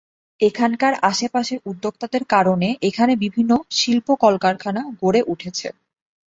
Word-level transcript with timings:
এখানকার 0.39 0.93
আশেপাশের 1.09 1.59
উদ্যোক্তাদের 1.65 2.23
কারণে 2.33 2.69
এখানে 2.89 3.13
বিভিন্ন 3.23 3.51
শিল্প 3.77 4.07
কলকারখানা 4.23 4.81
গড়ে 5.01 5.21
উঠেছে। 5.27 5.67